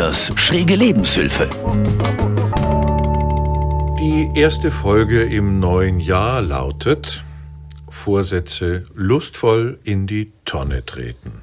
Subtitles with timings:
[0.00, 1.46] Rainers schräge Lebenshilfe.
[3.98, 7.22] Die erste Folge im neuen Jahr lautet
[7.90, 11.42] Vorsätze lustvoll in die Tonne treten.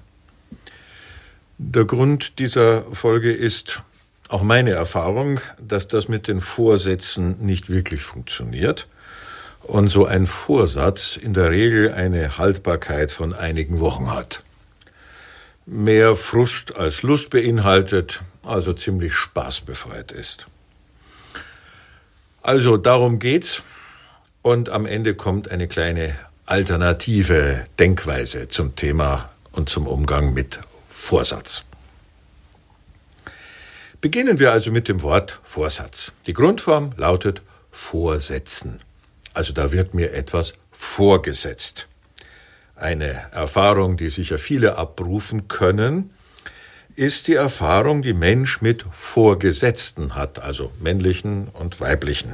[1.59, 3.83] Der Grund dieser Folge ist
[4.27, 8.87] auch meine Erfahrung, dass das mit den Vorsätzen nicht wirklich funktioniert
[9.61, 14.41] und so ein Vorsatz in der Regel eine Haltbarkeit von einigen Wochen hat.
[15.67, 20.47] Mehr Frust als Lust beinhaltet, also ziemlich spaßbefreit ist.
[22.41, 23.61] Also darum geht's
[24.41, 26.15] und am Ende kommt eine kleine
[26.45, 31.65] alternative Denkweise zum Thema und zum Umgang mit Vorsatz.
[33.99, 36.11] Beginnen wir also mit dem Wort Vorsatz.
[36.27, 38.79] Die Grundform lautet Vorsetzen.
[39.33, 41.87] Also da wird mir etwas vorgesetzt.
[42.75, 46.11] Eine Erfahrung, die sicher viele abrufen können,
[46.97, 52.33] ist die Erfahrung, die Mensch mit Vorgesetzten hat, also männlichen und weiblichen.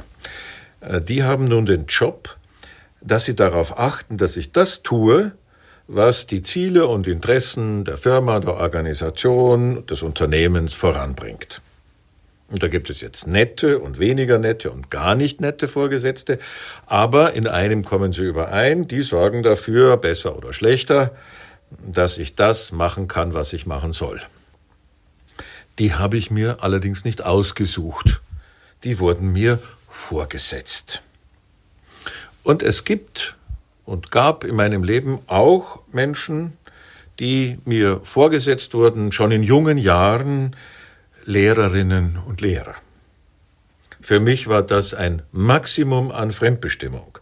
[0.80, 2.36] Äh, die haben nun den Job,
[3.02, 5.32] dass sie darauf achten, dass ich das tue,
[5.86, 11.60] was die Ziele und Interessen der Firma, der Organisation, des Unternehmens voranbringt.
[12.48, 16.38] Und da gibt es jetzt nette und weniger nette und gar nicht nette Vorgesetzte,
[16.86, 21.14] aber in einem kommen sie überein, die sorgen dafür, besser oder schlechter,
[21.86, 24.22] dass ich das machen kann, was ich machen soll.
[25.78, 28.20] Die habe ich mir allerdings nicht ausgesucht.
[28.84, 31.02] Die wurden mir vorgesetzt.
[32.42, 33.36] Und es gibt
[33.84, 36.52] und gab in meinem Leben auch Menschen,
[37.18, 40.56] die mir vorgesetzt wurden, schon in jungen Jahren
[41.24, 42.74] Lehrerinnen und Lehrer.
[44.00, 47.18] Für mich war das ein Maximum an Fremdbestimmung.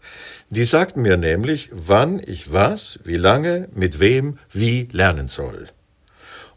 [0.51, 5.69] Die sagten mir nämlich, wann ich was, wie lange, mit wem, wie lernen soll.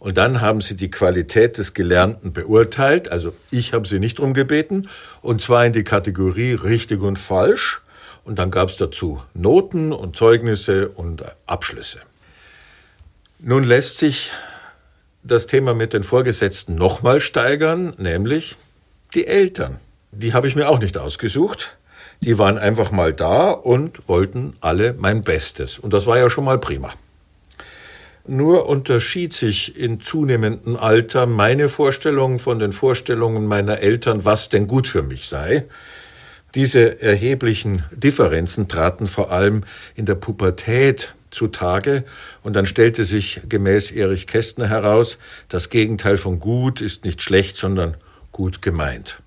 [0.05, 4.87] Und dann haben sie die Qualität des Gelernten beurteilt, also ich habe sie nicht umgebeten,
[5.23, 7.81] und zwar in die Kategorie richtig und falsch.
[8.23, 12.01] Und dann gab es dazu Noten und Zeugnisse und Abschlüsse.
[13.39, 14.29] Nun lässt sich
[15.23, 18.57] das Thema mit den Vorgesetzten nochmal steigern, nämlich
[19.15, 19.79] die Eltern.
[20.11, 21.77] Die habe ich mir auch nicht ausgesucht.
[22.21, 25.79] Die waren einfach mal da und wollten alle mein Bestes.
[25.79, 26.93] Und das war ja schon mal prima.
[28.27, 34.67] Nur unterschied sich in zunehmendem Alter meine Vorstellung von den Vorstellungen meiner Eltern, was denn
[34.67, 35.65] gut für mich sei.
[36.55, 39.63] Diese erheblichen Differenzen traten vor allem
[39.95, 42.03] in der Pubertät zutage
[42.41, 45.19] und dann stellte sich gemäß Erich Kästner heraus,
[45.49, 47.95] das Gegenteil von gut ist nicht schlecht, sondern
[48.31, 49.19] gut gemeint.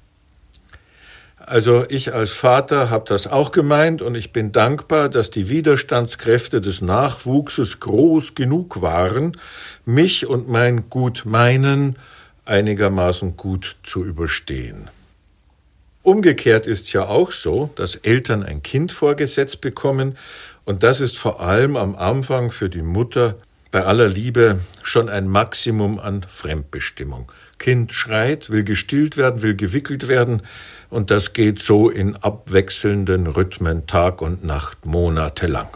[1.49, 6.61] Also ich als Vater habe das auch gemeint und ich bin dankbar, dass die Widerstandskräfte
[6.61, 9.35] des Nachwuchses groß genug waren,
[9.87, 11.97] mich und mein Gutmeinen
[12.45, 14.91] einigermaßen gut zu überstehen.
[16.03, 20.19] Umgekehrt ist ja auch so, dass Eltern ein Kind vorgesetzt bekommen
[20.67, 23.37] und das ist vor allem am Anfang für die Mutter
[23.71, 27.33] bei aller Liebe schon ein Maximum an Fremdbestimmung.
[27.59, 30.43] Kind schreit, will gestillt werden, will gewickelt werden,
[30.91, 35.69] und das geht so in abwechselnden Rhythmen Tag und Nacht monatelang.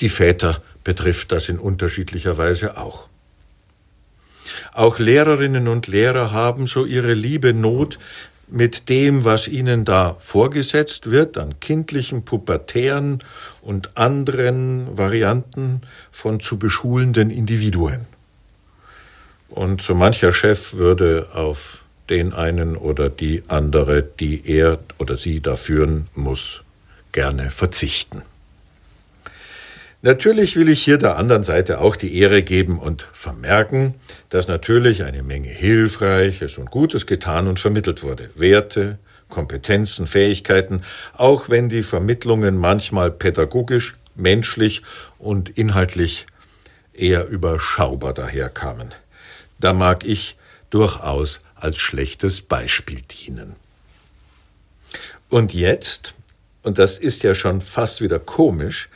[0.00, 3.06] Die Väter betrifft das in unterschiedlicher Weise auch.
[4.72, 7.98] Auch Lehrerinnen und Lehrer haben so ihre liebe Not
[8.48, 13.20] mit dem, was ihnen da vorgesetzt wird, an kindlichen, pubertären
[13.62, 18.06] und anderen Varianten von zu beschulenden Individuen.
[19.48, 25.40] Und so mancher Chef würde auf den einen oder die andere, die er oder sie
[25.40, 26.62] da führen muss,
[27.12, 28.22] gerne verzichten.
[30.04, 33.94] Natürlich will ich hier der anderen Seite auch die Ehre geben und vermerken,
[34.30, 38.30] dass natürlich eine Menge Hilfreiches und Gutes getan und vermittelt wurde.
[38.34, 38.98] Werte,
[39.28, 40.82] Kompetenzen, Fähigkeiten,
[41.16, 44.82] auch wenn die Vermittlungen manchmal pädagogisch, menschlich
[45.18, 46.26] und inhaltlich
[46.92, 48.92] eher überschaubar daherkamen.
[49.60, 50.36] Da mag ich
[50.70, 53.54] durchaus als schlechtes Beispiel dienen.
[55.28, 56.14] Und jetzt,
[56.62, 58.88] und das ist ja schon fast wieder komisch,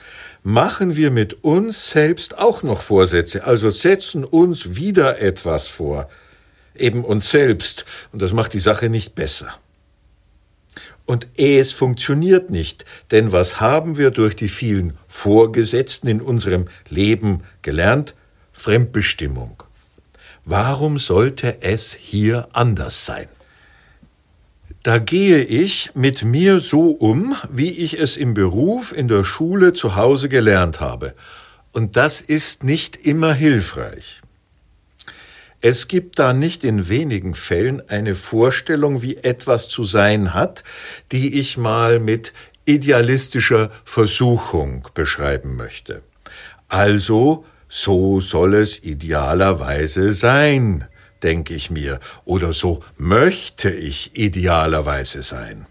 [0.42, 6.10] machen wir mit uns selbst auch noch Vorsätze, also setzen uns wieder etwas vor,
[6.74, 9.54] eben uns selbst, und das macht die Sache nicht besser.
[11.06, 17.44] Und es funktioniert nicht, denn was haben wir durch die vielen Vorgesetzten in unserem Leben
[17.62, 18.14] gelernt?
[18.52, 19.62] Fremdbestimmung.
[20.48, 23.26] Warum sollte es hier anders sein?
[24.84, 29.72] Da gehe ich mit mir so um, wie ich es im Beruf, in der Schule,
[29.72, 31.14] zu Hause gelernt habe.
[31.72, 34.20] Und das ist nicht immer hilfreich.
[35.60, 40.62] Es gibt da nicht in wenigen Fällen eine Vorstellung, wie etwas zu sein hat,
[41.10, 42.32] die ich mal mit
[42.66, 46.02] idealistischer Versuchung beschreiben möchte.
[46.68, 47.44] Also,
[47.76, 50.86] so soll es idealerweise sein,
[51.22, 55.66] denke ich mir, oder so möchte ich idealerweise sein.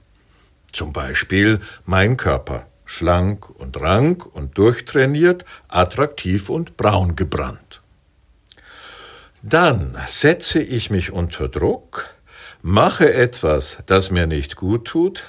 [0.72, 7.82] Zum Beispiel mein Körper, schlank und rank und durchtrainiert, attraktiv und braun gebrannt.
[9.42, 12.14] Dann setze ich mich unter Druck,
[12.62, 15.24] mache etwas, das mir nicht gut tut,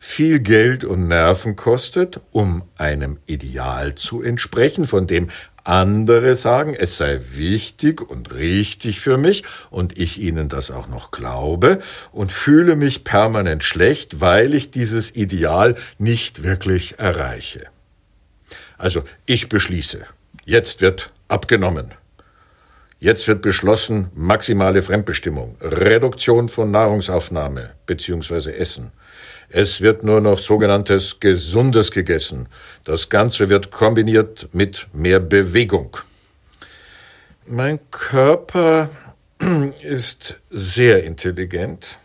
[0.00, 5.28] viel Geld und Nerven kostet, um einem Ideal zu entsprechen, von dem
[5.64, 11.10] andere sagen, es sei wichtig und richtig für mich und ich ihnen das auch noch
[11.10, 11.80] glaube
[12.12, 17.66] und fühle mich permanent schlecht, weil ich dieses Ideal nicht wirklich erreiche.
[18.76, 20.04] Also ich beschließe,
[20.44, 21.92] jetzt wird abgenommen.
[23.00, 28.52] Jetzt wird beschlossen maximale Fremdbestimmung, Reduktion von Nahrungsaufnahme bzw.
[28.52, 28.92] Essen.
[29.48, 32.48] Es wird nur noch sogenanntes Gesundes gegessen.
[32.84, 35.96] Das Ganze wird kombiniert mit mehr Bewegung.
[37.46, 38.90] Mein Körper
[39.82, 41.98] ist sehr intelligent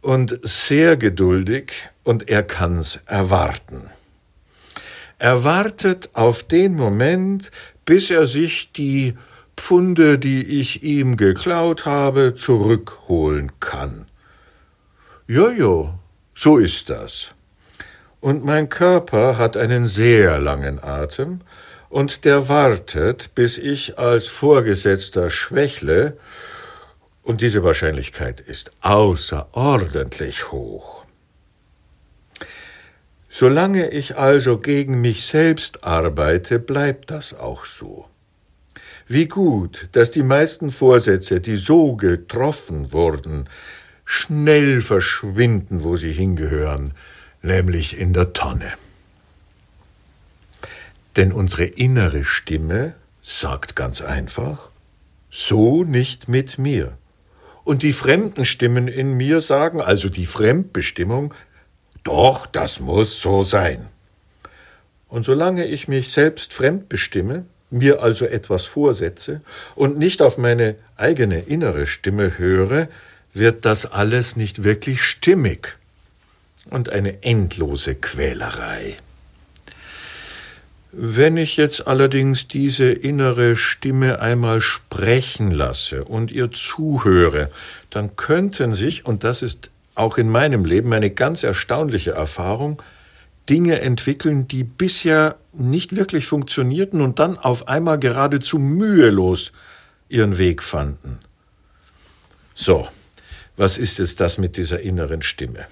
[0.00, 1.72] und sehr geduldig
[2.04, 3.90] und er kann's erwarten.
[5.18, 7.50] Er wartet auf den Moment,
[7.84, 9.14] bis er sich die
[9.56, 14.09] Pfunde, die ich ihm geklaut habe, zurückholen kann.
[15.32, 15.94] Jojo,
[16.34, 17.28] so ist das.
[18.20, 21.42] Und mein Körper hat einen sehr langen Atem,
[21.88, 26.16] und der wartet, bis ich als Vorgesetzter schwächle,
[27.22, 31.04] und diese Wahrscheinlichkeit ist außerordentlich hoch.
[33.28, 38.06] Solange ich also gegen mich selbst arbeite, bleibt das auch so.
[39.06, 43.48] Wie gut, dass die meisten Vorsätze, die so getroffen wurden,
[44.12, 46.94] schnell verschwinden, wo sie hingehören,
[47.42, 48.72] nämlich in der Tonne.
[51.14, 54.70] Denn unsere innere Stimme sagt ganz einfach,
[55.30, 56.98] so nicht mit mir.
[57.62, 61.32] Und die fremden Stimmen in mir sagen, also die Fremdbestimmung,
[62.02, 63.90] doch, das muss so sein.
[65.06, 69.40] Und solange ich mich selbst fremd bestimme, mir also etwas vorsetze
[69.76, 72.88] und nicht auf meine eigene innere Stimme höre,
[73.32, 75.76] wird das alles nicht wirklich stimmig
[76.70, 78.96] und eine endlose Quälerei.
[80.92, 87.50] Wenn ich jetzt allerdings diese innere Stimme einmal sprechen lasse und ihr zuhöre,
[87.90, 92.82] dann könnten sich, und das ist auch in meinem Leben eine ganz erstaunliche Erfahrung,
[93.48, 99.52] Dinge entwickeln, die bisher nicht wirklich funktionierten und dann auf einmal geradezu mühelos
[100.08, 101.18] ihren Weg fanden.
[102.54, 102.88] So,
[103.56, 105.66] was ist jetzt das mit dieser inneren Stimme?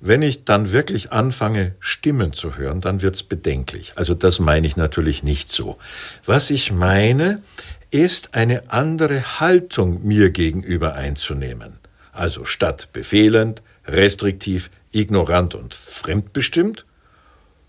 [0.00, 3.92] Wenn ich dann wirklich anfange, Stimmen zu hören, dann wird's bedenklich.
[3.96, 5.76] Also das meine ich natürlich nicht so.
[6.24, 7.42] Was ich meine,
[7.90, 11.78] ist eine andere Haltung mir gegenüber einzunehmen.
[12.12, 16.84] Also statt befehlend, restriktiv, ignorant und fremdbestimmt,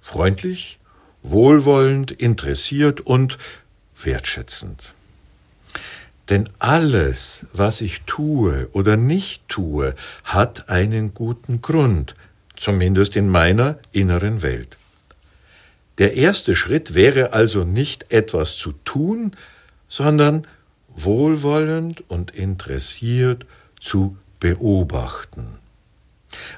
[0.01, 0.77] freundlich,
[1.23, 3.37] wohlwollend, interessiert und
[4.01, 4.93] wertschätzend.
[6.29, 12.15] Denn alles, was ich tue oder nicht tue, hat einen guten Grund,
[12.55, 14.77] zumindest in meiner inneren Welt.
[15.97, 19.31] Der erste Schritt wäre also nicht etwas zu tun,
[19.87, 20.45] sondern
[20.95, 23.45] wohlwollend und interessiert
[23.79, 25.57] zu beobachten.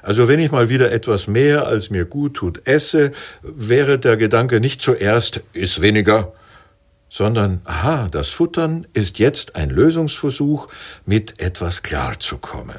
[0.02, 3.12] Also wenn ich mal wieder etwas mehr, als mir gut tut, esse,
[3.42, 6.32] wäre der Gedanke nicht zuerst, iss weniger,
[7.12, 10.68] sondern, aha, das Futtern ist jetzt ein Lösungsversuch,
[11.04, 12.78] mit etwas klarzukommen.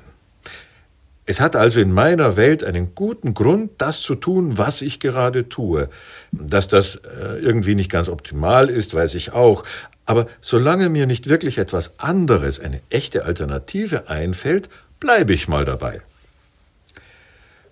[1.28, 5.50] Es hat also in meiner Welt einen guten Grund, das zu tun, was ich gerade
[5.50, 5.88] tue.
[6.32, 9.66] Dass das äh, irgendwie nicht ganz optimal ist, weiß ich auch.
[10.08, 14.68] Aber solange mir nicht wirklich etwas anderes, eine echte Alternative einfällt,
[15.00, 16.02] bleibe ich mal dabei.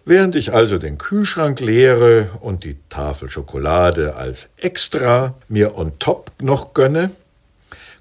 [0.03, 6.31] Während ich also den Kühlschrank leere und die Tafel Schokolade als extra mir on top
[6.41, 7.11] noch gönne,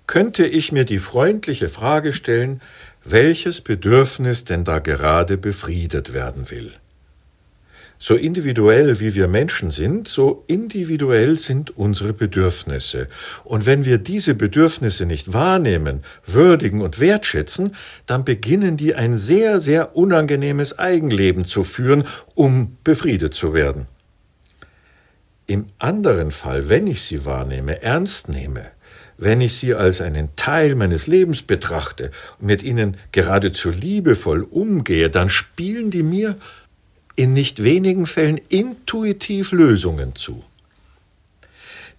[0.07, 2.63] könnte ich mir die freundliche Frage stellen,
[3.05, 6.73] welches Bedürfnis denn da gerade befriedet werden will.
[8.03, 13.09] So individuell wie wir Menschen sind, so individuell sind unsere Bedürfnisse.
[13.45, 17.77] Und wenn wir diese Bedürfnisse nicht wahrnehmen, würdigen und wertschätzen,
[18.07, 22.05] dann beginnen die ein sehr, sehr unangenehmes Eigenleben zu führen,
[22.35, 23.87] um befriedet zu werden.
[25.47, 28.71] Im anderen Fall, wenn ich sie wahrnehme, ernst nehme,
[29.19, 35.11] wenn ich sie als einen Teil meines Lebens betrachte und mit ihnen geradezu liebevoll umgehe,
[35.11, 36.37] dann spielen die mir
[37.21, 40.43] in nicht wenigen Fällen intuitiv Lösungen zu.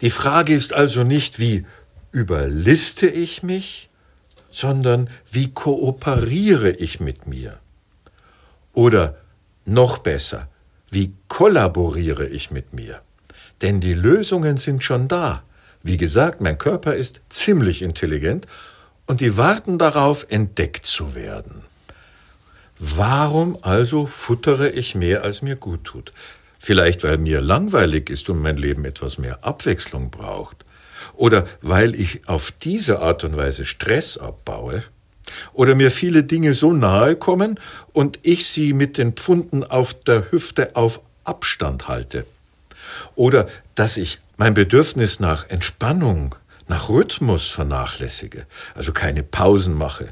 [0.02, 1.64] Die Frage ist also nicht, wie
[2.12, 3.88] überliste ich mich,
[4.50, 7.60] sondern wie kooperiere ich mit mir?
[8.74, 9.16] Oder
[9.64, 10.48] noch besser,
[10.90, 13.00] wie kollaboriere ich mit mir?
[13.62, 15.44] Denn die Lösungen sind schon da.
[15.84, 18.48] Wie gesagt, mein Körper ist ziemlich intelligent
[19.06, 21.62] und die warten darauf, entdeckt zu werden.
[22.84, 26.14] Warum also futtere ich mehr, als mir gut tut?
[26.58, 30.66] Vielleicht, weil mir langweilig ist und mein Leben etwas mehr Abwechslung braucht.
[31.14, 34.84] Oder weil ich auf diese Art und Weise Stress abbaue.
[35.54, 37.60] Oder mir viele Dinge so nahe kommen
[37.94, 42.26] und ich sie mit den Pfunden auf der Hüfte auf Abstand halte.
[43.14, 46.34] Oder dass ich mein Bedürfnis nach Entspannung,
[46.68, 50.10] nach Rhythmus vernachlässige, also keine Pausen mache,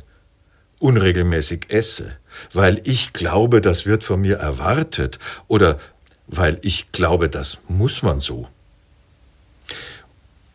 [0.77, 2.18] unregelmäßig esse,
[2.53, 5.79] weil ich glaube, das wird von mir erwartet oder
[6.27, 8.47] weil ich glaube, das muss man so.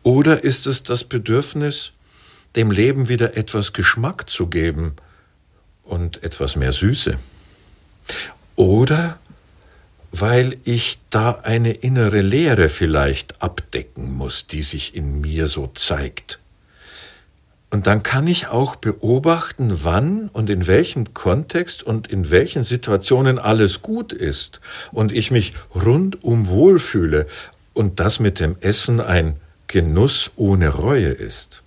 [0.03, 1.91] Oder ist es das Bedürfnis,
[2.55, 4.95] dem Leben wieder etwas Geschmack zu geben
[5.83, 7.17] und etwas mehr Süße?
[8.55, 9.19] Oder
[10.11, 16.39] weil ich da eine innere Leere vielleicht abdecken muss, die sich in mir so zeigt.
[17.75, 23.37] Und dann kann ich auch beobachten, wann und in welchem Kontext und in welchen Situationen
[23.37, 24.61] alles gut ist
[24.93, 27.27] und ich mich rundum wohlfühle
[27.73, 29.35] und das mit dem Essen ein
[29.67, 31.63] Genuss ohne Reue ist.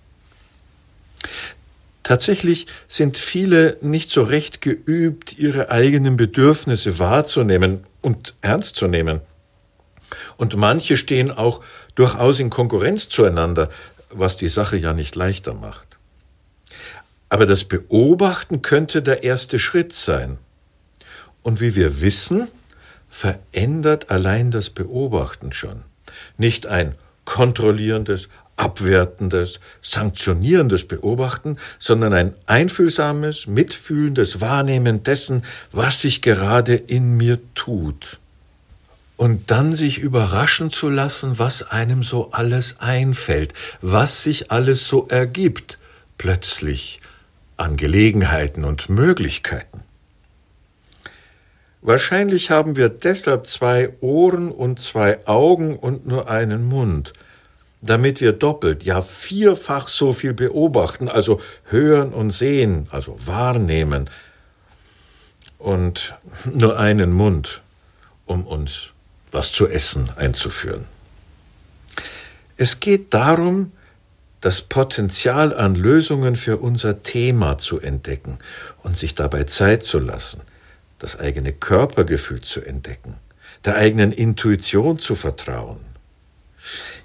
[2.01, 9.21] Tatsächlich sind viele nicht so recht geübt, ihre eigenen Bedürfnisse wahrzunehmen und ernst zu nehmen.
[10.37, 11.61] Und manche stehen auch
[11.93, 13.69] durchaus in Konkurrenz zueinander,
[14.09, 15.88] was die Sache ja nicht leichter macht.
[17.29, 20.37] Aber das Beobachten könnte der erste Schritt sein.
[21.43, 22.47] Und wie wir wissen,
[23.09, 25.83] verändert allein das Beobachten schon.
[26.37, 26.95] Nicht ein
[27.25, 37.39] kontrollierendes, abwertendes, sanktionierendes Beobachten, sondern ein einfühlsames, mitfühlendes Wahrnehmen dessen, was sich gerade in mir
[37.53, 38.19] tut.
[39.17, 45.07] Und dann sich überraschen zu lassen, was einem so alles einfällt, was sich alles so
[45.09, 45.77] ergibt,
[46.17, 47.01] plötzlich
[47.59, 49.81] an Gelegenheiten und Möglichkeiten.
[51.81, 57.13] Wahrscheinlich haben wir deshalb zwei Ohren und zwei Augen und nur einen Mund,
[57.81, 64.09] damit wir doppelt, ja vierfach so viel beobachten, also hören und sehen, also wahrnehmen,
[65.57, 67.61] und nur einen Mund,
[68.25, 68.91] um uns
[69.31, 70.85] was zu essen einzuführen.
[72.55, 73.73] Es geht darum,
[74.41, 78.39] das Potenzial an Lösungen für unser Thema zu entdecken
[78.83, 80.41] und sich dabei Zeit zu lassen,
[80.97, 83.15] das eigene Körpergefühl zu entdecken,
[83.65, 85.89] der eigenen Intuition zu vertrauen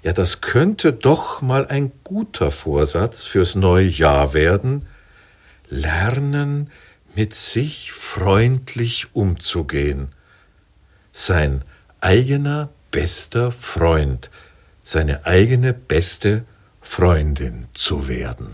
[0.03, 4.87] ja, das könnte doch mal ein guter Vorsatz fürs neue Jahr werden.
[5.69, 6.71] Lernen,
[7.15, 10.09] mit sich freundlich umzugehen.
[11.11, 11.63] Sein
[12.01, 14.29] eigener bester Freund,
[14.83, 16.43] seine eigene beste
[16.87, 18.47] Freundin zu werden.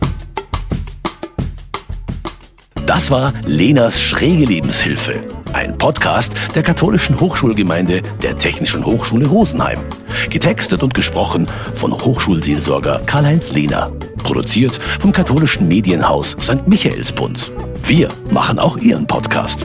[2.87, 5.21] Das war Lenas schräge Lebenshilfe,
[5.53, 9.79] ein Podcast der katholischen Hochschulgemeinde der Technischen Hochschule Rosenheim.
[10.31, 11.45] Getextet und gesprochen
[11.75, 13.91] von Hochschulseelsorger Karl-Heinz Lehner.
[14.23, 16.67] Produziert vom katholischen Medienhaus St.
[16.67, 17.51] Michaelsbund.
[17.83, 19.63] Wir machen auch Ihren Podcast.